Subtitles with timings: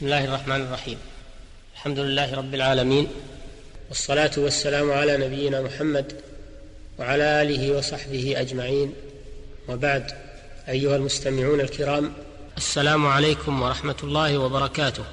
[0.00, 0.98] بسم الله الرحمن الرحيم.
[1.74, 3.08] الحمد لله رب العالمين
[3.88, 6.12] والصلاة والسلام على نبينا محمد
[6.98, 8.94] وعلى آله وصحبه أجمعين.
[9.68, 10.12] وبعد
[10.68, 12.12] أيها المستمعون الكرام
[12.56, 15.04] السلام عليكم ورحمة الله وبركاته.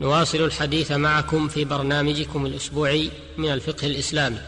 [0.00, 4.40] نواصل الحديث معكم في برنامجكم الأسبوعي من الفقه الإسلامي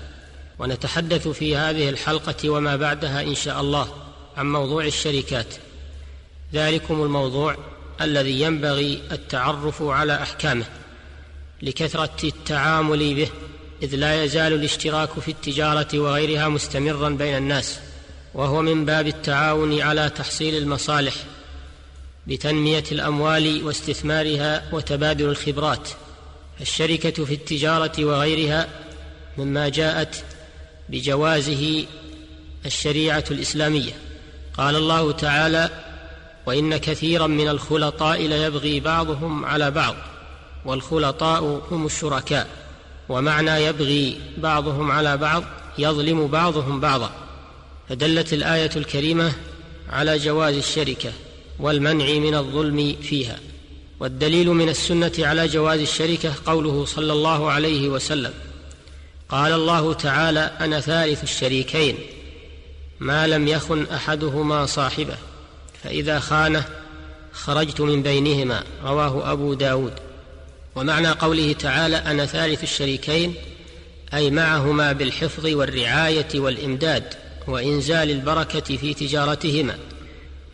[0.59, 3.95] ونتحدث في هذه الحلقة وما بعدها إن شاء الله
[4.37, 5.55] عن موضوع الشركات.
[6.55, 7.57] ذلكم الموضوع
[8.01, 10.65] الذي ينبغي التعرف على أحكامه
[11.63, 13.29] لكثرة التعامل به
[13.83, 17.79] إذ لا يزال الاشتراك في التجارة وغيرها مستمرا بين الناس
[18.35, 21.15] وهو من باب التعاون على تحصيل المصالح
[22.27, 25.89] بتنميه الأموال واستثمارها وتبادل الخبرات.
[26.61, 28.69] الشركة في التجارة وغيرها
[29.39, 30.25] مما جاءت
[30.89, 31.87] بجوازه
[32.67, 33.93] الشريعة الإسلامية.
[34.55, 35.90] قال الله تعالى
[36.51, 39.95] وإن كثيرا من الخلطاء ليبغي بعضهم على بعض
[40.65, 42.49] والخلطاء هم الشركاء
[43.09, 45.45] ومعنى يبغي بعضهم على بعض
[45.79, 47.11] يظلم بعضهم بعضا.
[47.89, 49.33] فدلت الآية الكريمة
[49.91, 51.13] على جواز الشركة
[51.59, 53.39] والمنع من الظلم فيها.
[54.01, 58.33] والدليل من السنة على جواز الشركة قوله صلى الله عليه وسلم
[59.29, 61.99] قال الله تعالى أنا ثالث الشريكين.
[63.01, 65.17] ما لم يخن أحدهما صاحبه.
[65.85, 66.65] فإذا خانه
[67.33, 69.93] خرجت من بينهما رواه أبو داود.
[70.77, 73.35] ومعنى قوله تعالى أنا ثالث الشريكين
[74.15, 77.15] أي معهما بالحفظ والرعاية والإمداد
[77.47, 79.79] وإنزال البركة في تجارتهما.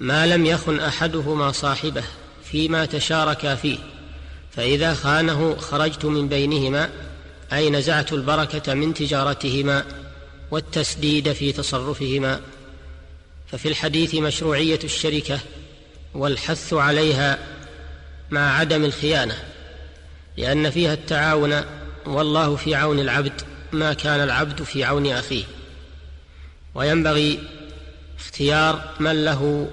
[0.01, 2.05] ما لم يخن أحدهما صاحبه
[2.45, 3.79] فيما تشاركا فيه.
[4.57, 6.91] فإذا خانه خرجت من بينهما
[7.53, 9.85] أي نزعت البركة من تجارتهما
[10.51, 12.41] والتسديد في تصرفهما.
[13.53, 15.41] ففي الحديث مشروعية الشركة
[16.15, 17.39] والحث عليها
[18.31, 19.35] مع عدم الخيانة
[20.37, 21.63] لأن فيها التعاون
[22.07, 25.45] والله في عون العبد ما كان العبد في عون أخيه.
[26.75, 27.41] وينبغي
[28.19, 29.71] اختيار من له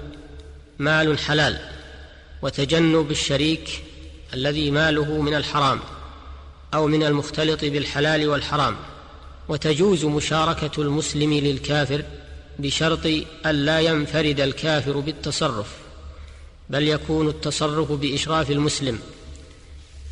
[0.78, 1.58] مال حلال
[2.42, 3.82] وتجنب الشريك
[4.34, 5.80] الذي ماله من الحرام
[6.74, 8.76] أو من المختلط بالحلال والحرام.
[9.48, 12.02] وتجوز مشاركة المسلم للكافر
[12.58, 13.06] بشرط
[13.46, 15.66] ألا ينفرد الكافر بالتصرف
[16.70, 18.98] بل يكون التصرف بإشراف المسلم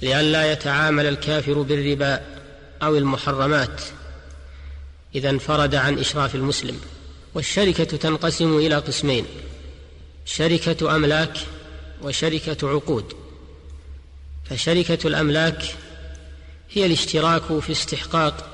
[0.03, 2.21] لئلا يتعامل الكافر بالربا
[2.83, 3.81] أو المحرمات
[5.15, 6.81] إذا انفرد عن إشراف المسلم.
[7.35, 9.27] والشركة تنقسم إلى قسمين
[10.25, 11.37] شركة أملاك
[12.03, 13.13] وشركة عقود.
[14.51, 15.63] فشركة الأملاك
[16.71, 18.49] هي الاشتراك في استحقاق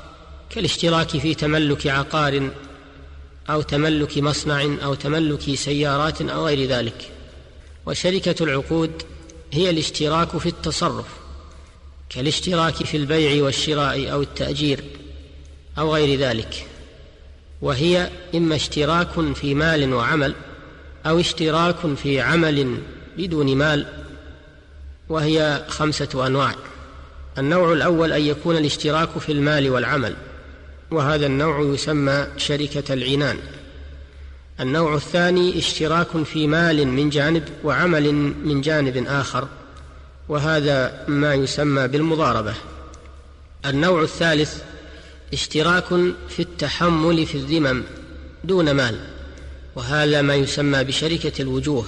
[0.50, 2.50] كالاشتراك في تملك عقار
[3.50, 7.10] أو تملك مصنع أو تملك سيارات أو غير ذلك.
[7.86, 9.02] وشركة العقود
[9.52, 11.06] هي الاشتراك في التصرف
[12.10, 14.84] كالاشتراك في البيع والشراء أو التأجير
[15.78, 16.66] أو غير ذلك.
[17.62, 20.34] وهي إما اشتراك في مال وعمل
[21.06, 22.78] أو اشتراك في عمل
[23.18, 23.86] بدون مال
[25.08, 26.54] وهي خمسة أنواع.
[27.38, 30.16] النوع الأول أن يكون الاشتراك في المال والعمل.
[30.90, 33.36] وهذا النوع يسمى شركة العنان.
[34.60, 38.12] النوع الثاني اشتراك في مال من جانب وعمل
[38.44, 39.48] من جانب آخر
[40.28, 42.54] وهذا ما يسمى بالمضاربة.
[43.66, 44.62] النوع الثالث
[45.32, 45.88] اشتراك
[46.28, 47.82] في التحمل في الذمم
[48.44, 49.00] دون مال
[49.76, 51.84] وهذا ما يسمى بشركة الوجوه.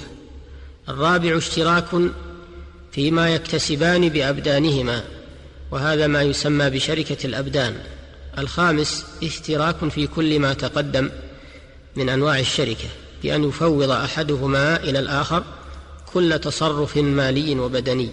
[0.88, 1.88] الرابع اشتراك
[2.92, 5.04] فيما يكتسبان بأبدانهما
[5.70, 7.74] وهذا ما يسمى بشركة الأبدان.
[8.38, 11.10] الخامس اشتراك في كل ما تقدم
[11.96, 12.88] من أنواع الشركة
[13.22, 15.44] بأن يفوض أحدهما إلى الآخر
[16.14, 18.10] كل تصرف مالي وبدني.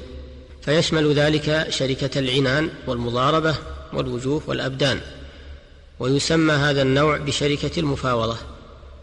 [0.62, 3.56] فيشمل ذلك شركة العنان والمضاربة
[3.94, 5.00] والوجوه والأبدان.
[6.00, 8.38] ويسمى هذا النوع بشركة المفاوضة.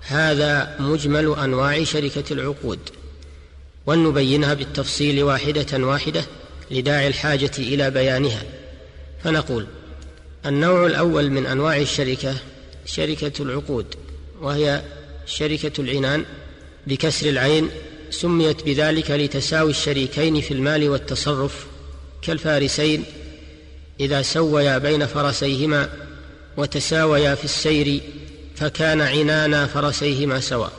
[0.01, 2.79] هذا مجمل أنواع شركة العقود.
[3.87, 6.25] ولنبينها بالتفصيل واحدة واحدة
[6.71, 8.43] لداعي الحاجة إلى بيانها.
[9.25, 9.67] فنقول
[10.47, 12.35] النوع الأول من أنواع الشركة
[12.87, 13.87] شركة العقود
[14.41, 14.83] وهي
[15.27, 16.25] شركة العنان
[16.87, 17.71] بكسر العين
[18.11, 21.67] سميت بذلك لتساوي الشريكين في المال والتصرف
[22.23, 23.05] كالفارسين
[24.01, 25.89] إذا سويا بين فرسيهما
[26.57, 28.01] وتساويا في السير
[28.57, 30.73] فكان عنان فرسيهما سواء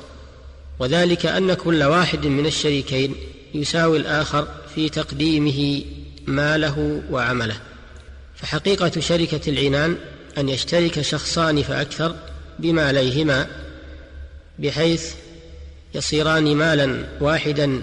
[0.79, 3.15] وذلك أن كل واحد من الشريكين
[3.53, 5.81] يساوي الآخر في تقديمه
[6.27, 7.57] ماله وعمله.
[8.35, 9.97] فحقيقة شركة العنان
[10.37, 12.15] أن يشترك شخصان فأكثر
[12.59, 13.47] بماليهما
[14.59, 15.13] بحيث
[15.95, 17.81] يصيران مالا واحدا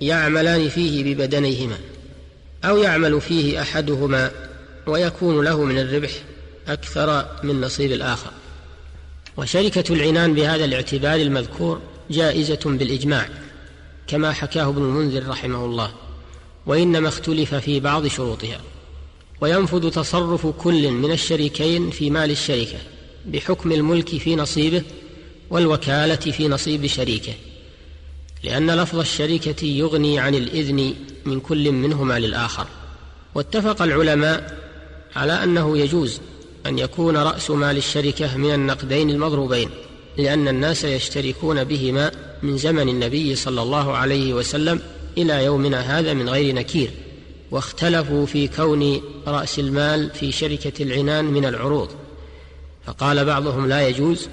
[0.00, 1.78] يعملان فيه ببدنيهما
[2.64, 4.30] أو يعمل فيه أحدهما
[4.86, 6.10] ويكون له من الربح
[6.68, 8.30] أكثر من نصيب الآخر.
[9.36, 11.80] وشركة العنان بهذا الاعتبار المذكور
[12.10, 13.28] جائزة بالإجماع
[14.06, 15.90] كما حكاه ابن المنذر رحمه الله
[16.66, 18.60] وإنما اختلف في بعض شروطها.
[19.40, 22.78] وينفذ تصرف كل من الشريكين في مال الشركة
[23.26, 24.82] بحكم الملك في نصيبه
[25.50, 27.32] والوكالة في نصيب شريكه.
[28.44, 30.94] لأن لفظ الشركة يغني عن الإذن
[31.24, 32.66] من كل منهما للآخر.
[33.34, 34.58] واتفق العلماء
[35.16, 36.20] على أنه يجوز
[36.66, 39.70] أن يكون رأس مال الشركة من النقدين المضروبين
[40.16, 42.10] لأن الناس يشتركون بهما
[42.42, 44.80] من زمن النبي صلى الله عليه وسلم
[45.18, 46.90] إلى يومنا هذا من غير نكير.
[47.50, 51.88] واختلفوا في كون رأس المال في شركة العنان من العروض.
[52.86, 54.28] فقال بعضهم لا يجوز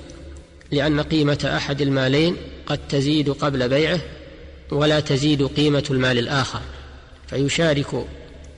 [0.72, 4.00] لأن قيمة أحد المالين قد تزيد قبل بيعه
[4.72, 6.62] ولا تزيد قيمة المال الآخر
[7.28, 8.06] فيشارك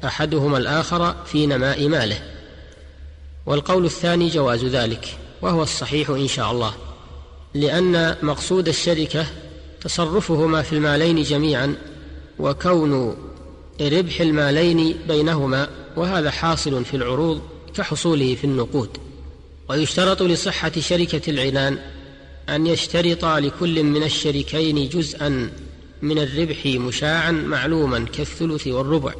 [0.05, 2.19] أحدهما الآخر في نماء ماله.
[3.45, 6.73] والقول الثاني جواز ذلك وهو الصحيح إن شاء الله
[7.53, 9.25] لأن مقصود الشركة
[9.81, 11.75] تصرفهما في المالين جميعا
[12.39, 13.17] وكون
[13.81, 17.41] ربح المالين بينهما وهذا حاصل في العروض
[17.75, 18.89] كحصوله في النقود.
[19.69, 21.77] ويشترط لصحة شركة العنان
[22.49, 25.49] أن يشترط لكل من الشريكين جزءا
[26.01, 29.13] من الربح مشاعا معلوما كالثلث والربع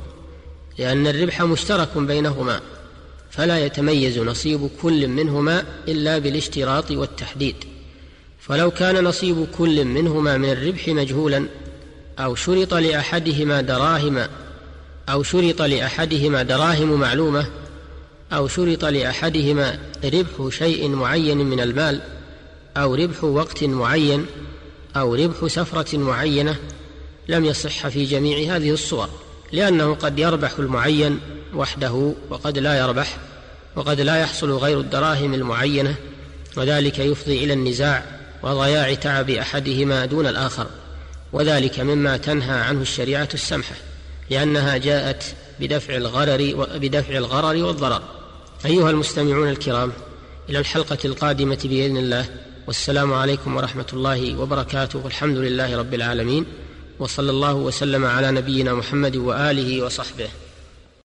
[0.78, 2.62] لأن الربح مشترك بينهما
[3.30, 7.56] فلا يتميز نصيب كل منهما إلا بالاشتراط والتحديد.
[8.40, 11.46] فلو كان نصيب كل منهما من الربح مجهولا
[12.20, 14.28] أو شرط لأحدهما دراهم
[15.10, 17.48] أو شرط لأحدهما دراهم معلومة
[18.34, 22.02] أو شرط لأحدهما ربح شيء معين من المال
[22.78, 24.26] أو ربح وقت معين
[24.96, 26.56] أو ربح سفرة معينة
[27.28, 29.10] لم يصح في جميع هذه الصور
[29.52, 31.20] لأنه قد يربح المعين
[31.54, 33.18] وحده وقد لا يربح
[33.76, 35.96] وقد لا يحصل غير الدراهم المعينة
[36.58, 38.06] وذلك يفضي إلى النزاع
[38.44, 40.68] وضياع تعب أحدهما دون الآخر
[41.34, 43.76] وذلك مما تنهى عنه الشريعة السمحة.
[44.30, 45.24] لأنها جاءت
[45.60, 48.02] بدفع الغرر بدفع الغرر والضرر.
[48.66, 49.92] أيها المستمعون الكرام
[50.50, 52.26] إلى الحلقة القادمة بإذن الله.
[52.68, 55.00] والسلام عليكم ورحمة الله وبركاته.
[55.00, 56.46] والحمد لله رب العالمين.
[57.00, 60.30] وصلى الله وسلم على نبينا محمد وآله وصحبه.